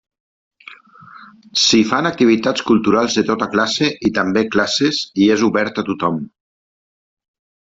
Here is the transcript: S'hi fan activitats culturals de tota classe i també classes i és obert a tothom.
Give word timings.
S'hi 1.63 1.81
fan 1.89 2.09
activitats 2.09 2.65
culturals 2.69 3.17
de 3.19 3.25
tota 3.27 3.49
classe 3.57 3.91
i 4.09 4.11
també 4.17 4.43
classes 4.57 5.03
i 5.27 5.29
és 5.37 5.45
obert 5.51 5.79
a 5.85 5.85
tothom. 5.93 6.19